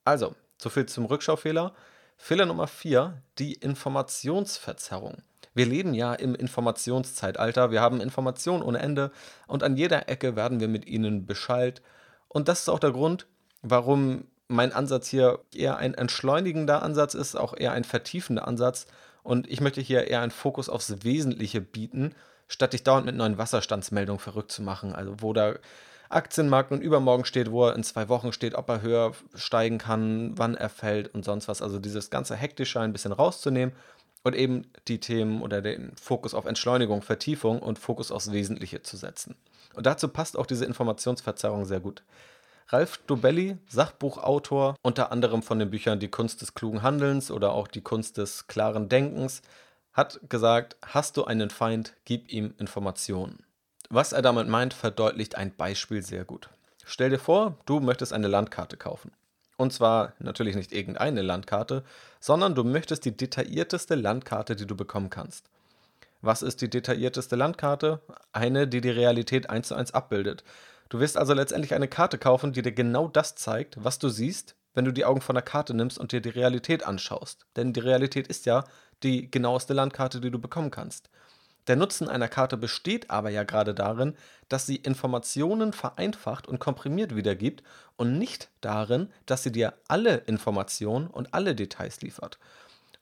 [0.04, 1.74] Also, soviel zum Rückschaufehler.
[2.18, 5.24] Fehler Nummer 4, die Informationsverzerrung.
[5.54, 9.12] Wir leben ja im Informationszeitalter, wir haben Informationen ohne Ende
[9.48, 11.82] und an jeder Ecke werden wir mit ihnen beschallt.
[12.28, 13.26] Und das ist auch der Grund,
[13.62, 18.88] warum mein Ansatz hier eher ein entschleunigender Ansatz ist, auch eher ein vertiefender Ansatz.
[19.24, 22.16] Und ich möchte hier eher einen Fokus aufs Wesentliche bieten,
[22.48, 24.96] statt dich dauernd mit neuen Wasserstandsmeldungen verrückt zu machen.
[24.96, 25.56] Also wo da
[26.10, 30.36] Aktienmarkt und übermorgen steht, wo er in zwei Wochen steht, ob er höher steigen kann,
[30.36, 31.62] wann er fällt und sonst was.
[31.62, 33.76] Also dieses ganze Hektische ein bisschen rauszunehmen
[34.24, 38.98] und eben die Themen oder den Fokus auf Entschleunigung, Vertiefung und Fokus aufs Wesentliche zu
[38.98, 39.36] setzen.
[39.76, 42.02] Und dazu passt auch diese Informationsverzerrung sehr gut.
[42.72, 47.68] Ralf Dobelli, Sachbuchautor, unter anderem von den Büchern Die Kunst des klugen Handelns oder auch
[47.68, 49.42] Die Kunst des klaren Denkens,
[49.92, 53.44] hat gesagt, hast du einen Feind, gib ihm Informationen.
[53.90, 56.50] Was er damit meint, verdeutlicht ein Beispiel sehr gut.
[56.86, 59.12] Stell dir vor, du möchtest eine Landkarte kaufen.
[59.58, 61.84] Und zwar natürlich nicht irgendeine Landkarte,
[62.20, 65.50] sondern du möchtest die detaillierteste Landkarte, die du bekommen kannst.
[66.22, 68.00] Was ist die detaillierteste Landkarte?
[68.32, 70.44] Eine, die die Realität eins zu eins abbildet.
[70.90, 74.56] Du wirst also letztendlich eine Karte kaufen, die dir genau das zeigt, was du siehst,
[74.74, 77.46] wenn du die Augen von der Karte nimmst und dir die Realität anschaust.
[77.56, 78.64] Denn die Realität ist ja
[79.04, 81.10] die genaueste Landkarte, die du bekommen kannst.
[81.68, 84.16] Der Nutzen einer Karte besteht aber ja gerade darin,
[84.48, 87.62] dass sie Informationen vereinfacht und komprimiert wiedergibt
[87.96, 92.40] und nicht darin, dass sie dir alle Informationen und alle Details liefert.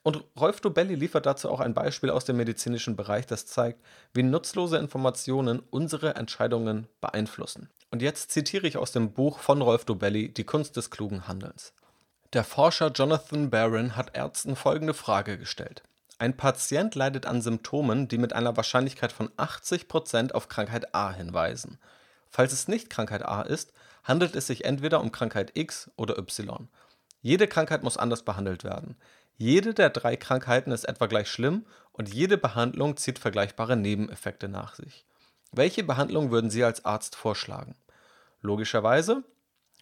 [0.08, 4.24] Und Rolf Dobelli liefert dazu auch ein Beispiel aus dem medizinischen Bereich, das zeigt, wie
[4.24, 7.70] nutzlose Informationen unsere Entscheidungen beeinflussen.
[7.91, 11.74] Und jetzt zitiere ich aus dem Buch von Rolf Dobelli Die Kunst des klugen Handelns.
[12.32, 15.84] Der Forscher Jonathan Barron hat Ärzten folgende Frage gestellt.
[16.20, 21.80] Ein Patient leidet an Symptomen, die mit einer Wahrscheinlichkeit von 80% auf Krankheit A hinweisen.
[22.30, 23.74] Falls es nicht Krankheit A ist,
[24.06, 26.70] handelt es sich entweder um Krankheit X oder Y.
[27.22, 28.96] Jede Krankheit muss anders behandelt werden.
[29.38, 34.73] Jede der drei Krankheiten ist etwa gleich schlimm und jede Behandlung zieht vergleichbare Nebeneffekte nach
[34.73, 35.06] sich.
[35.52, 37.76] Welche Behandlung würden Sie als Arzt vorschlagen?
[38.41, 39.23] Logischerweise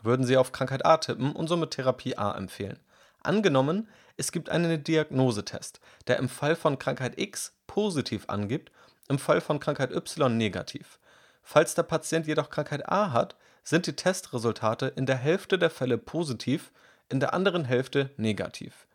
[0.03, 2.79] würden Sie auf Krankheit A tippen und somit Therapie A empfehlen.
[3.23, 3.87] Angenommen,
[4.17, 8.71] es gibt einen Diagnosetest, der im Fall von Krankheit X positiv angibt,
[9.07, 10.99] im Fall von Krankheit Y negativ.
[11.41, 15.97] Falls der Patient jedoch Krankheit A hat, sind die Testresultate in der Hälfte der Fälle
[15.97, 16.71] positiv,
[17.09, 18.85] in der anderen Hälfte negativ.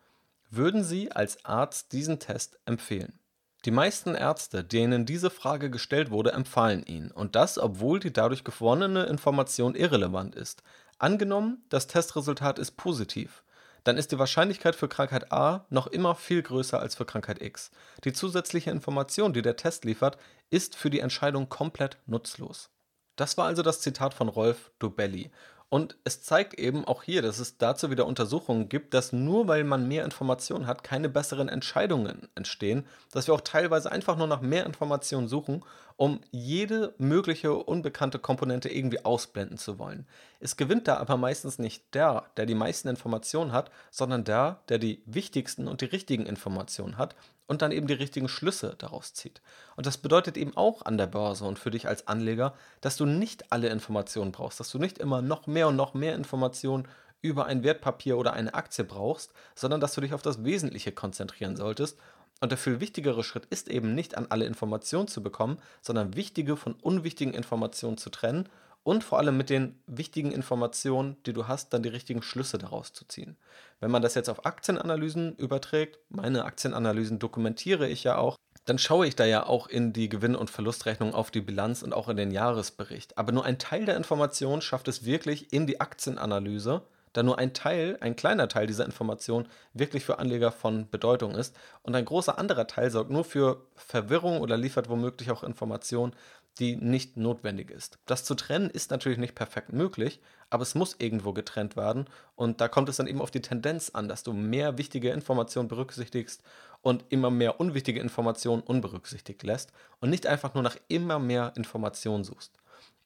[0.53, 3.17] Würden Sie als Arzt diesen Test empfehlen?
[3.63, 8.43] Die meisten Ärzte, denen diese Frage gestellt wurde, empfahlen ihn, und das, obwohl die dadurch
[8.43, 10.61] gewonnene Information irrelevant ist.
[10.97, 13.45] Angenommen, das Testresultat ist positiv,
[13.85, 17.71] dann ist die Wahrscheinlichkeit für Krankheit A noch immer viel größer als für Krankheit X.
[18.03, 20.17] Die zusätzliche Information, die der Test liefert,
[20.49, 22.69] ist für die Entscheidung komplett nutzlos.
[23.15, 25.31] Das war also das Zitat von Rolf Dobelli.
[25.73, 29.63] Und es zeigt eben auch hier, dass es dazu wieder Untersuchungen gibt, dass nur weil
[29.63, 34.41] man mehr Informationen hat, keine besseren Entscheidungen entstehen, dass wir auch teilweise einfach nur nach
[34.41, 35.63] mehr Informationen suchen,
[36.01, 40.07] um jede mögliche unbekannte Komponente irgendwie ausblenden zu wollen.
[40.39, 44.79] Es gewinnt da aber meistens nicht der, der die meisten Informationen hat, sondern der, der
[44.79, 49.43] die wichtigsten und die richtigen Informationen hat und dann eben die richtigen Schlüsse daraus zieht.
[49.75, 53.05] Und das bedeutet eben auch an der Börse und für dich als Anleger, dass du
[53.05, 56.87] nicht alle Informationen brauchst, dass du nicht immer noch mehr und noch mehr Informationen
[57.21, 61.55] über ein Wertpapier oder eine Aktie brauchst, sondern dass du dich auf das Wesentliche konzentrieren
[61.55, 61.99] solltest.
[62.41, 66.57] Und der viel wichtigere Schritt ist eben nicht an alle Informationen zu bekommen, sondern wichtige
[66.57, 68.49] von unwichtigen Informationen zu trennen
[68.83, 72.93] und vor allem mit den wichtigen Informationen, die du hast, dann die richtigen Schlüsse daraus
[72.93, 73.37] zu ziehen.
[73.79, 79.07] Wenn man das jetzt auf Aktienanalysen überträgt, meine Aktienanalysen dokumentiere ich ja auch, dann schaue
[79.07, 82.17] ich da ja auch in die Gewinn- und Verlustrechnung auf die Bilanz und auch in
[82.17, 83.17] den Jahresbericht.
[83.19, 86.81] Aber nur ein Teil der Informationen schafft es wirklich in die Aktienanalyse,
[87.13, 91.55] da nur ein Teil, ein kleiner Teil dieser Information wirklich für Anleger von Bedeutung ist
[91.83, 96.13] und ein großer anderer Teil sorgt nur für Verwirrung oder liefert womöglich auch Informationen,
[96.59, 97.99] die nicht notwendig ist.
[98.05, 102.59] Das zu trennen ist natürlich nicht perfekt möglich, aber es muss irgendwo getrennt werden und
[102.59, 106.43] da kommt es dann eben auf die Tendenz an, dass du mehr wichtige Informationen berücksichtigst
[106.81, 112.23] und immer mehr unwichtige Informationen unberücksichtigt lässt und nicht einfach nur nach immer mehr Informationen
[112.23, 112.60] suchst.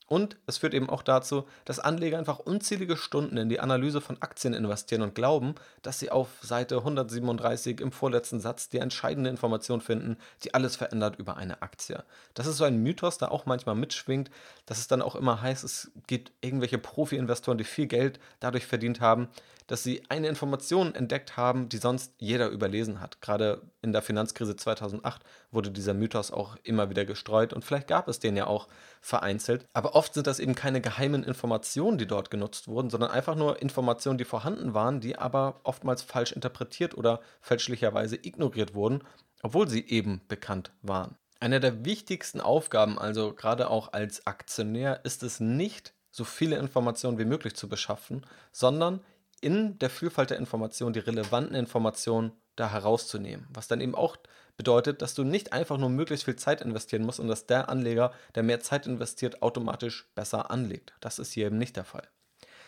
[0.07, 4.21] Und es führt eben auch dazu, dass Anleger einfach unzählige Stunden in die Analyse von
[4.21, 9.81] Aktien investieren und glauben, dass sie auf Seite 137 im vorletzten Satz die entscheidende Information
[9.81, 12.03] finden, die alles verändert über eine Aktie.
[12.35, 14.29] Das ist so ein Mythos, der auch manchmal mitschwingt,
[14.67, 19.01] dass es dann auch immer heißt, es gibt irgendwelche Profi-Investoren, die viel Geld dadurch verdient
[19.01, 19.29] haben,
[19.67, 23.21] dass sie eine Information entdeckt haben, die sonst jeder überlesen hat.
[23.21, 28.07] Gerade in der Finanzkrise 2008 wurde dieser Mythos auch immer wieder gestreut und vielleicht gab
[28.07, 28.67] es den ja auch
[29.01, 29.65] vereinzelt.
[29.73, 33.61] Aber oft sind das eben keine geheimen Informationen, die dort genutzt wurden, sondern einfach nur
[33.61, 39.03] Informationen, die vorhanden waren, die aber oftmals falsch interpretiert oder fälschlicherweise ignoriert wurden,
[39.41, 41.15] obwohl sie eben bekannt waren.
[41.39, 47.17] Eine der wichtigsten Aufgaben, also gerade auch als Aktionär, ist es nicht, so viele Informationen
[47.17, 49.01] wie möglich zu beschaffen, sondern
[49.39, 53.47] in der Vielfalt der Informationen die relevanten Informationen da herauszunehmen.
[53.53, 54.17] Was dann eben auch
[54.57, 58.11] bedeutet, dass du nicht einfach nur möglichst viel Zeit investieren musst und dass der Anleger,
[58.35, 60.93] der mehr Zeit investiert, automatisch besser anlegt.
[61.01, 62.07] Das ist hier eben nicht der Fall.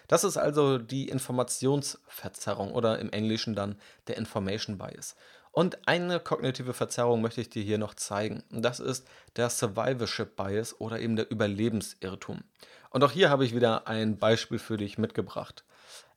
[0.08, 3.76] Das ist also die Informationsverzerrung oder im Englischen dann
[4.08, 5.16] der Information Bias.
[5.52, 8.44] Und eine kognitive Verzerrung möchte ich dir hier noch zeigen.
[8.52, 12.44] Und das ist der Survivorship Bias oder eben der Überlebensirrtum.
[12.92, 15.66] Und auch hier habe ich wieder ein Beispiel für dich mitgebracht.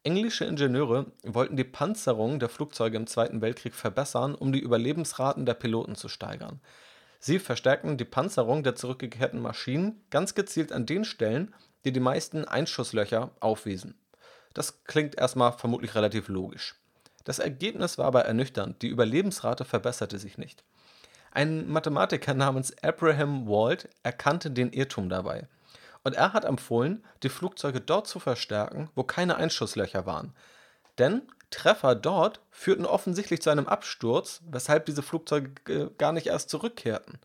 [0.03, 5.53] Englische Ingenieure wollten die Panzerung der Flugzeuge im Zweiten Weltkrieg verbessern, um die Überlebensraten der
[5.53, 6.61] Piloten zu steigern.
[7.19, 12.47] Sie verstärkten die Panzerung der zurückgekehrten Maschinen ganz gezielt an den Stellen, die die meisten
[12.47, 13.95] Einschusslöcher aufwiesen.
[14.55, 16.77] Das klingt erstmal vermutlich relativ logisch.
[17.25, 20.65] Das Ergebnis war aber ernüchternd, die Überlebensrate verbesserte sich nicht.
[21.31, 25.47] Ein Mathematiker namens Abraham Wald erkannte den Irrtum dabei.
[26.03, 30.35] Und er hat empfohlen, die Flugzeuge dort zu verstärken, wo keine Einschusslöcher waren.
[30.99, 37.19] Denn Treffer dort führten offensichtlich zu einem Absturz, weshalb diese Flugzeuge gar nicht erst zurückkehrten.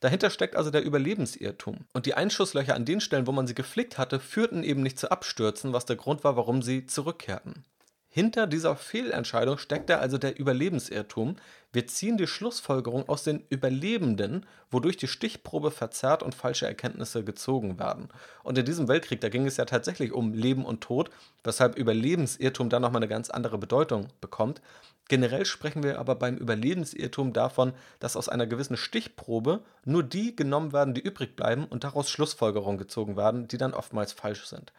[0.00, 1.86] Dahinter steckt also der Überlebensirrtum.
[1.92, 5.10] Und die Einschusslöcher an den Stellen, wo man sie geflickt hatte, führten eben nicht zu
[5.10, 7.64] Abstürzen, was der Grund war, warum sie zurückkehrten.
[8.12, 11.36] Hinter dieser Fehlentscheidung steckt da also der Überlebensirrtum.
[11.72, 17.78] Wir ziehen die Schlussfolgerung aus den Überlebenden, wodurch die Stichprobe verzerrt und falsche Erkenntnisse gezogen
[17.78, 18.08] werden.
[18.42, 21.10] Und in diesem Weltkrieg, da ging es ja tatsächlich um Leben und Tod,
[21.44, 24.60] weshalb Überlebensirrtum dann nochmal eine ganz andere Bedeutung bekommt.
[25.06, 30.72] Generell sprechen wir aber beim Überlebensirrtum davon, dass aus einer gewissen Stichprobe nur die genommen
[30.72, 34.72] werden, die übrig bleiben und daraus Schlussfolgerungen gezogen werden, die dann oftmals falsch sind.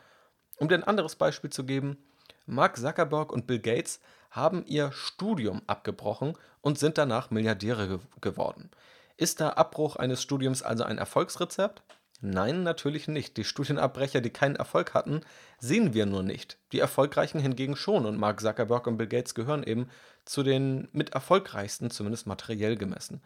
[0.57, 1.97] Um dir ein anderes Beispiel zu geben,
[2.45, 3.99] Mark Zuckerberg und Bill Gates
[4.31, 8.69] haben ihr Studium abgebrochen und sind danach Milliardäre ge geworden.
[9.17, 11.83] Ist der Abbruch eines Studiums also ein Erfolgsrezept?
[12.21, 13.37] Nein, natürlich nicht.
[13.37, 15.21] Die Studienabbrecher, die keinen Erfolg hatten,
[15.59, 16.57] sehen wir nur nicht.
[16.71, 19.89] Die Erfolgreichen hingegen schon und Mark Zuckerberg und Bill Gates gehören eben
[20.25, 23.21] zu den mit erfolgreichsten, zumindest materiell gemessen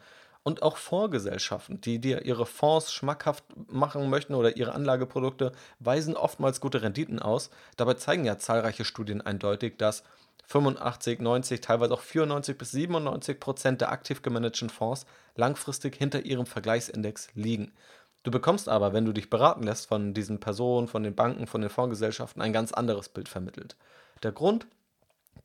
[0.46, 6.62] und auch Fondsgesellschaften, die dir ihre Fonds schmackhaft machen möchten oder ihre Anlageprodukte, weisen oftmals
[6.62, 7.50] gute Renditen aus.
[7.78, 10.04] Dabei zeigen ja zahlreiche Studien eindeutig, dass
[10.46, 16.46] 85, 90, teilweise auch 94 bis 97 Prozent der aktiv gemanagten Fonds langfristig hinter ihrem
[16.46, 17.74] Vergleichsindex liegen.
[18.22, 21.62] Du bekommst aber, wenn du dich beraten lässt von diesen Personen, von den Banken, von
[21.62, 23.76] den Fondsgesellschaften, ein ganz anderes Bild vermittelt.
[24.22, 24.68] Der Grund?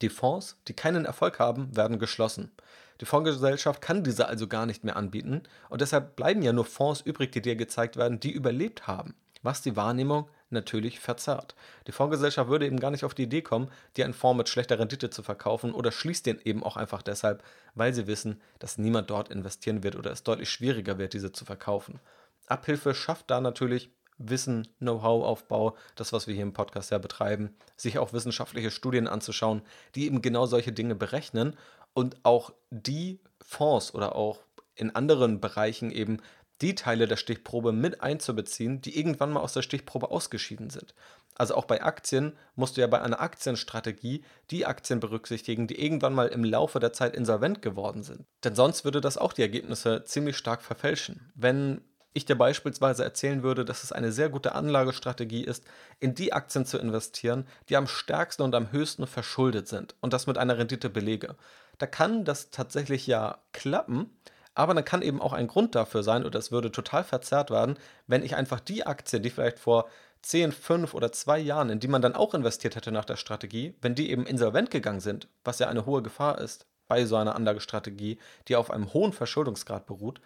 [0.02, 2.52] Die Fonds, die keinen Erfolg haben, werden geschlossen.
[3.00, 7.00] Die Fondsgesellschaft kann diese also gar nicht mehr anbieten und deshalb bleiben ja nur Fonds
[7.00, 11.54] übrig, die dir gezeigt werden, die überlebt haben, was die Wahrnehmung natürlich verzerrt.
[11.86, 14.78] Die Fondsgesellschaft würde eben gar nicht auf die Idee kommen, dir einen Fonds mit schlechter
[14.78, 17.42] Rendite zu verkaufen oder schließt den eben auch einfach deshalb,
[17.74, 21.44] weil sie wissen, dass niemand dort investieren wird oder es deutlich schwieriger wird, diese zu
[21.44, 22.00] verkaufen.
[22.48, 23.90] Abhilfe schafft da natürlich
[24.22, 29.62] Wissen, Know-how-Aufbau, das, was wir hier im Podcast ja betreiben, sich auch wissenschaftliche Studien anzuschauen,
[29.94, 31.56] die eben genau solche Dinge berechnen
[31.94, 34.40] und auch die Fonds oder auch
[34.74, 36.18] in anderen Bereichen eben
[36.60, 40.94] die Teile der Stichprobe mit einzubeziehen, die irgendwann mal aus der Stichprobe ausgeschieden sind.
[41.34, 46.12] Also auch bei Aktien musst du ja bei einer Aktienstrategie die Aktien berücksichtigen, die irgendwann
[46.12, 48.26] mal im Laufe der Zeit insolvent geworden sind.
[48.44, 51.32] Denn sonst würde das auch die Ergebnisse ziemlich stark verfälschen.
[51.34, 51.80] Wenn
[52.12, 55.64] ich dir beispielsweise erzählen würde, dass es eine sehr gute Anlagestrategie ist,
[56.00, 60.26] in die Aktien zu investieren, die am stärksten und am höchsten verschuldet sind und das
[60.26, 61.36] mit einer Rendite belege,
[61.80, 64.10] da kann das tatsächlich ja klappen,
[64.54, 67.78] aber dann kann eben auch ein Grund dafür sein, oder es würde total verzerrt werden,
[68.06, 69.88] wenn ich einfach die Aktie, die vielleicht vor
[70.22, 73.74] 10, 5 oder 2 Jahren, in die man dann auch investiert hätte nach der Strategie,
[73.80, 77.34] wenn die eben insolvent gegangen sind, was ja eine hohe Gefahr ist bei so einer
[77.34, 80.20] Anlagestrategie, die auf einem hohen Verschuldungsgrad beruht,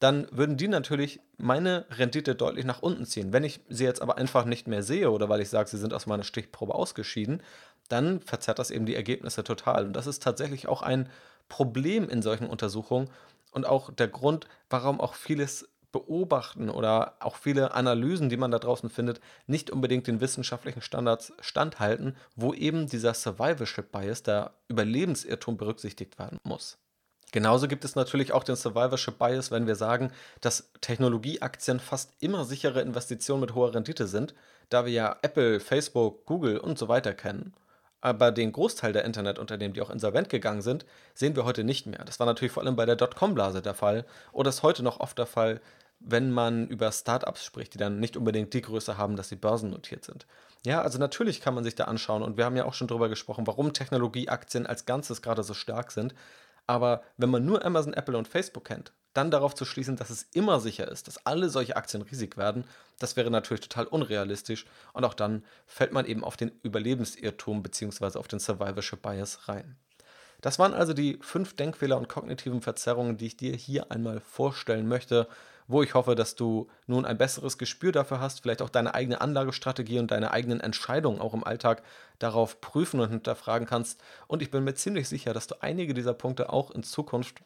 [0.00, 3.32] dann würden die natürlich meine Rendite deutlich nach unten ziehen.
[3.32, 5.94] Wenn ich sie jetzt aber einfach nicht mehr sehe oder weil ich sage, sie sind
[5.94, 7.42] aus meiner Stichprobe ausgeschieden,
[7.90, 9.86] dann verzerrt das eben die Ergebnisse total.
[9.86, 11.08] Und das ist tatsächlich auch ein
[11.48, 13.10] Problem in solchen Untersuchungen
[13.52, 18.58] und auch der Grund, warum auch vieles beobachten oder auch viele Analysen, die man da
[18.58, 25.56] draußen findet, nicht unbedingt den wissenschaftlichen Standards standhalten, wo eben dieser Survivorship Bias, der Überlebensirrtum
[25.56, 26.78] berücksichtigt werden muss.
[27.32, 32.44] Genauso gibt es natürlich auch den Survivorship Bias, wenn wir sagen, dass Technologieaktien fast immer
[32.44, 34.34] sichere Investitionen mit hoher Rendite sind,
[34.68, 37.54] da wir ja Apple, Facebook, Google und so weiter kennen.
[38.00, 42.04] Aber den Großteil der Internetunternehmen, die auch insolvent gegangen sind, sehen wir heute nicht mehr.
[42.04, 45.18] Das war natürlich vor allem bei der Dotcom-Blase der Fall oder ist heute noch oft
[45.18, 45.60] der Fall,
[46.00, 50.04] wenn man über Startups spricht, die dann nicht unbedingt die Größe haben, dass sie börsennotiert
[50.04, 50.26] sind.
[50.64, 53.10] Ja, also natürlich kann man sich da anschauen und wir haben ja auch schon darüber
[53.10, 56.14] gesprochen, warum Technologieaktien als Ganzes gerade so stark sind.
[56.66, 60.22] Aber wenn man nur Amazon, Apple und Facebook kennt, dann darauf zu schließen, dass es
[60.34, 62.64] immer sicher ist, dass alle solche Aktien riesig werden,
[62.98, 64.66] das wäre natürlich total unrealistisch.
[64.92, 68.18] Und auch dann fällt man eben auf den Überlebensirrtum bzw.
[68.18, 69.76] auf den Survivorship Bias rein.
[70.40, 74.86] Das waren also die fünf Denkfehler und kognitiven Verzerrungen, die ich dir hier einmal vorstellen
[74.88, 75.28] möchte,
[75.66, 79.20] wo ich hoffe, dass du nun ein besseres Gespür dafür hast, vielleicht auch deine eigene
[79.20, 81.82] Anlagestrategie und deine eigenen Entscheidungen auch im Alltag
[82.18, 84.02] darauf prüfen und hinterfragen kannst.
[84.26, 87.42] Und ich bin mir ziemlich sicher, dass du einige dieser Punkte auch in Zukunft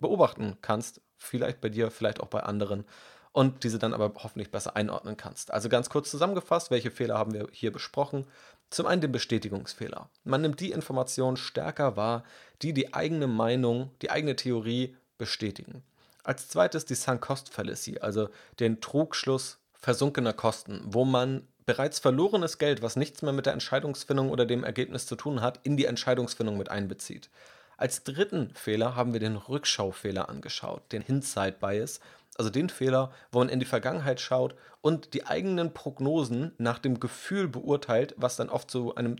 [0.00, 2.84] beobachten kannst, vielleicht bei dir, vielleicht auch bei anderen
[3.32, 5.52] und diese dann aber hoffentlich besser einordnen kannst.
[5.52, 8.26] Also ganz kurz zusammengefasst, welche Fehler haben wir hier besprochen?
[8.70, 10.10] Zum einen den Bestätigungsfehler.
[10.24, 12.24] Man nimmt die Informationen stärker wahr,
[12.62, 15.82] die die eigene Meinung, die eigene Theorie bestätigen.
[16.22, 18.28] Als zweites die Sunk Cost Fallacy, also
[18.60, 24.30] den Trugschluss versunkener Kosten, wo man bereits verlorenes Geld, was nichts mehr mit der Entscheidungsfindung
[24.30, 27.30] oder dem Ergebnis zu tun hat, in die Entscheidungsfindung mit einbezieht.
[27.78, 32.00] Als dritten Fehler haben wir den Rückschaufehler angeschaut, den Hindsight Bias,
[32.36, 36.98] also den Fehler, wo man in die Vergangenheit schaut und die eigenen Prognosen nach dem
[36.98, 39.16] Gefühl beurteilt, was dann oft zu einem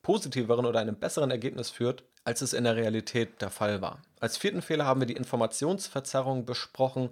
[0.00, 4.00] positiveren oder einem besseren Ergebnis führt, als es in der Realität der Fall war.
[4.18, 7.10] Als vierten Fehler haben wir die Informationsverzerrung besprochen,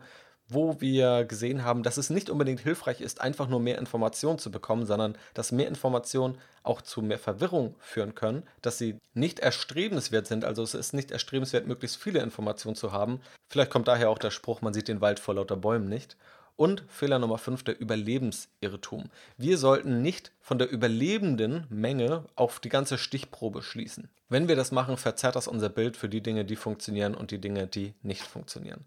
[0.53, 4.51] wo wir gesehen haben, dass es nicht unbedingt hilfreich ist, einfach nur mehr Informationen zu
[4.51, 10.27] bekommen, sondern dass mehr Informationen auch zu mehr Verwirrung führen können, dass sie nicht erstrebenswert
[10.27, 10.45] sind.
[10.45, 13.21] Also es ist nicht erstrebenswert, möglichst viele Informationen zu haben.
[13.49, 16.17] Vielleicht kommt daher auch der Spruch, man sieht den Wald vor lauter Bäumen nicht.
[16.57, 19.11] Und Fehler Nummer 5, der Überlebensirrtum.
[19.39, 24.11] Wir sollten nicht von der überlebenden Menge auf die ganze Stichprobe schließen.
[24.29, 27.41] Wenn wir das machen, verzerrt das unser Bild für die Dinge, die funktionieren und die
[27.41, 28.85] Dinge, die nicht funktionieren.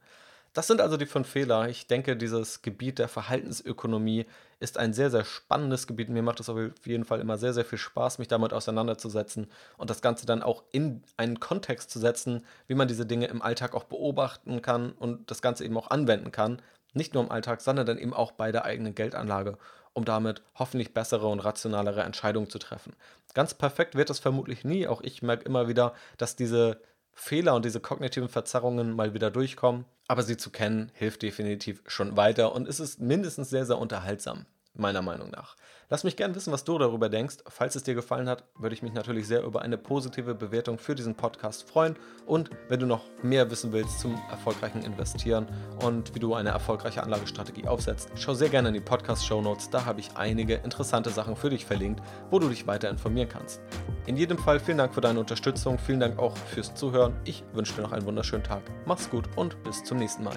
[0.55, 1.67] Das sind also die fünf Fehler.
[1.67, 4.25] Ich denke, dieses Gebiet der Verhaltensökonomie
[4.61, 6.07] ist ein sehr, sehr spannendes Gebiet.
[6.07, 9.89] Mir macht es auf jeden Fall immer sehr, sehr viel Spaß, mich damit auseinanderzusetzen und
[9.89, 13.75] das Ganze dann auch in einen Kontext zu setzen, wie man diese Dinge im Alltag
[13.75, 16.61] auch beobachten kann und das Ganze eben auch anwenden kann.
[16.93, 19.57] Nicht nur im Alltag, sondern dann eben auch bei der eigenen Geldanlage,
[19.91, 22.93] um damit hoffentlich bessere und rationalere Entscheidungen zu treffen.
[23.33, 24.87] Ganz perfekt wird das vermutlich nie.
[24.87, 26.79] Auch ich merke immer wieder, dass diese
[27.15, 29.85] Fehler und diese kognitiven Verzerrungen mal wieder durchkommen.
[30.07, 34.45] Aber sie zu kennen, hilft definitiv schon weiter und es ist mindestens sehr, sehr unterhaltsam,
[34.77, 35.55] meiner Meinung nach.
[35.89, 37.37] Lass mich gerne wissen, was du darüber denkst.
[37.47, 40.95] Falls es dir gefallen hat, würde ich mich natürlich sehr über eine positive Bewertung für
[40.95, 41.95] diesen Podcast freuen.
[42.25, 45.45] Und wenn du noch mehr wissen willst zum erfolgreichen Investieren
[45.83, 49.69] und wie du eine erfolgreiche Anlagestrategie aufsetzt, schau sehr gerne in die Podcast-Show Notes.
[49.69, 53.61] Da habe ich einige interessante Sachen für dich verlinkt, wo du dich weiter informieren kannst.
[54.07, 55.77] In jedem Fall vielen Dank für deine Unterstützung.
[55.77, 57.15] Vielen Dank auch fürs Zuhören.
[57.25, 58.63] Ich wünsche dir noch einen wunderschönen Tag.
[58.85, 60.35] Mach's gut und bis zum nächsten Mal.